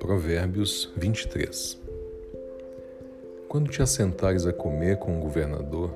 [0.00, 1.78] Provérbios 23
[3.48, 5.94] Quando te assentares a comer com o governador,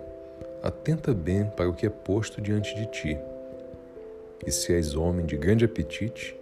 [0.62, 3.18] atenta bem para o que é posto diante de ti.
[4.46, 6.36] E se és homem de grande apetite,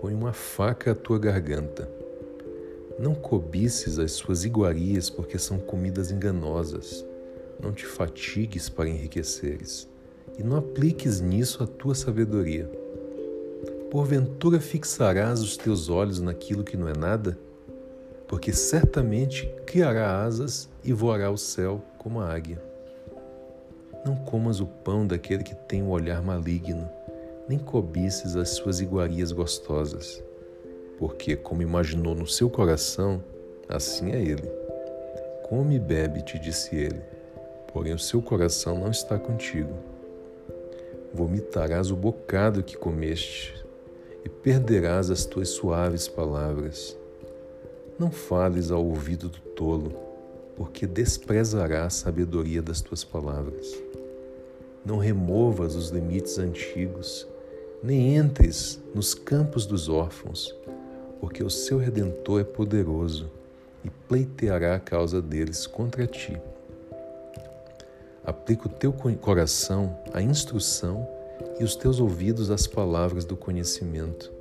[0.00, 1.88] põe uma faca à tua garganta.
[2.98, 7.06] Não cobices as suas iguarias, porque são comidas enganosas.
[7.62, 9.88] Não te fatigues para enriqueceres,
[10.38, 12.68] e não apliques nisso a tua sabedoria
[13.90, 17.38] Porventura fixarás os teus olhos naquilo que não é nada?
[18.26, 22.60] Porque certamente criará asas e voará ao céu como a águia.
[24.04, 26.90] Não comas o pão daquele que tem o um olhar maligno,
[27.48, 30.22] nem cobices as suas iguarias gostosas,
[30.98, 33.22] porque, como imaginou no seu coração,
[33.68, 34.50] assim é ele.
[35.48, 37.00] Come e bebe, te disse ele,
[37.72, 39.95] porém o seu coração não está contigo.
[41.16, 43.54] Vomitarás o bocado que comeste,
[44.22, 46.94] e perderás as tuas suaves palavras.
[47.98, 49.94] Não fales ao ouvido do tolo,
[50.54, 53.82] porque desprezará a sabedoria das tuas palavras.
[54.84, 57.26] Não removas os limites antigos,
[57.82, 60.54] nem entres nos campos dos órfãos,
[61.18, 63.30] porque o seu redentor é poderoso
[63.82, 66.38] e pleiteará a causa deles contra ti.
[68.22, 71.15] Aplica o teu coração à instrução
[71.58, 74.32] e os teus ouvidos às palavras do conhecimento.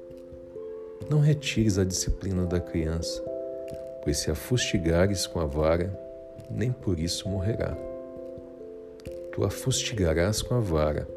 [1.10, 3.24] Não retires a disciplina da criança,
[4.04, 5.98] pois se a fustigares com a vara,
[6.50, 7.78] nem por isso morrerá.
[9.32, 11.08] Tu a fustigarás com a vara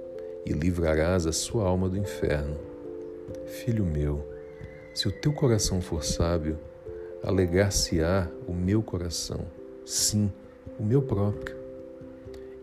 [0.45, 2.57] e livrarás a sua alma do inferno.
[3.47, 4.27] Filho meu,
[4.95, 6.59] se o teu coração for sábio,
[7.23, 9.41] alegar-se-á o meu coração,
[9.85, 10.33] sim,
[10.79, 11.57] o meu próprio,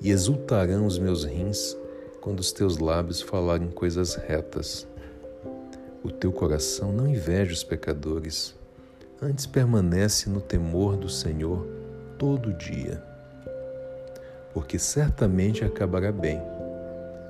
[0.02, 1.78] e exultarão os meus rins
[2.26, 4.88] quando os teus lábios falarem coisas retas.
[6.04, 8.56] O teu coração não inveja os pecadores,
[9.22, 11.68] antes permanece no temor do Senhor
[12.18, 13.00] todo dia.
[14.56, 16.41] Porque certamente acabará bem,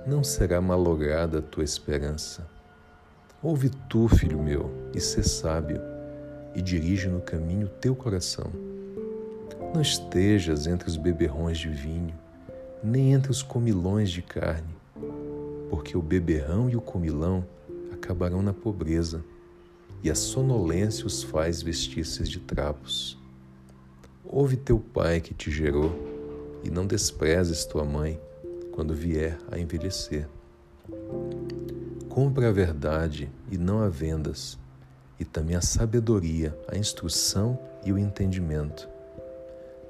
[0.08, 2.48] não será malograda a tua esperança.
[3.44, 5.82] Ouve tu, filho meu, e sê sábio,
[6.56, 8.50] e dirige no caminho o teu coração.
[9.74, 12.16] Não estejas entre os beberrões de vinho,
[12.82, 14.85] nem entre os comilões de carne,
[15.70, 17.46] porque o beberrão e o comilão
[17.92, 19.24] acabarão na pobreza,
[20.04, 23.18] e a sonolência os faz vestir-se de trapos.
[24.24, 25.92] Ouve teu pai que te gerou,
[26.64, 28.20] e não desprezes tua mãe
[28.72, 30.28] quando vier a envelhecer.
[32.10, 34.58] Compra a verdade e não a vendas,
[35.20, 38.88] e também a sabedoria, a instrução e o entendimento.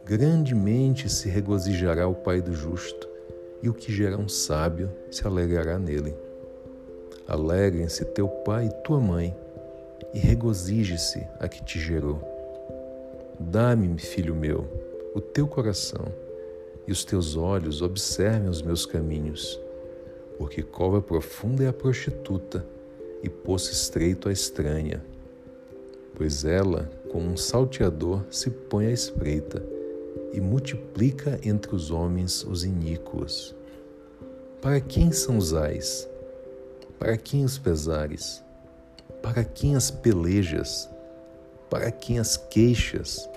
[0.06, 3.08] Grandemente se regozijará o pai do justo,
[3.62, 6.16] e o que gera um sábio se alegrará nele.
[7.28, 9.36] Alegrem-se teu pai e tua mãe,
[10.14, 12.22] e regozije-se a que te gerou.
[13.40, 14.66] Dá-me, filho meu,
[15.14, 16.06] o teu coração,
[16.88, 19.60] e os teus olhos observem os meus caminhos,
[20.38, 22.66] porque cova profunda é a prostituta,
[23.24, 25.04] e poço estreito a estranha.
[26.14, 29.75] Pois ela, como um salteador, se põe à espreita,
[30.35, 33.56] e multiplica entre os homens os iníquos.
[34.62, 36.09] Para quem são os ais?
[37.00, 38.44] Para quem os pesares?
[39.22, 40.90] Para quem as pelejas?
[41.69, 43.29] Para quem as queixas?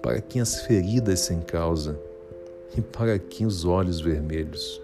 [0.00, 1.98] Para quem as feridas sem causa?
[2.76, 4.80] E para quem os olhos vermelhos?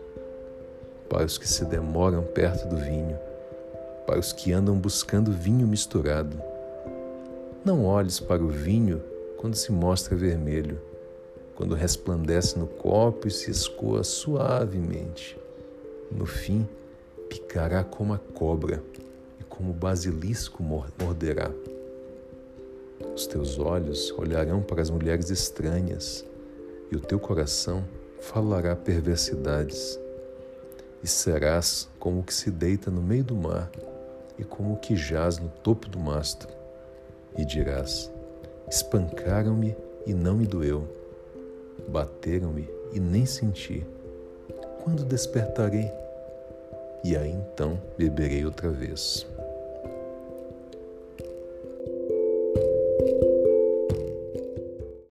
[1.08, 3.16] Para os que se demoram perto do vinho,
[4.06, 6.36] para os que andam buscando vinho misturado.
[7.64, 9.00] Não olhes para o vinho
[9.36, 10.80] quando se mostra vermelho
[11.54, 15.38] quando resplandece no copo e se escoa suavemente.
[16.10, 16.68] No fim,
[17.28, 18.82] picará como a cobra
[19.40, 21.50] e como o basilisco morderá.
[23.14, 26.24] Os teus olhos olharão para as mulheres estranhas
[26.90, 27.84] e o teu coração
[28.20, 29.98] falará perversidades.
[31.02, 33.70] E serás como o que se deita no meio do mar
[34.38, 36.48] e como o que jaz no topo do mastro.
[37.36, 38.10] E dirás:
[38.68, 39.76] Espancaram-me
[40.06, 41.03] e não me doeu
[41.88, 43.86] Bateram-me e nem senti.
[44.82, 45.90] Quando despertarei?
[47.02, 49.26] E aí então beberei outra vez.